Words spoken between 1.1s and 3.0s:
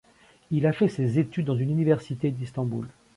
études dans une université d'Istanbul.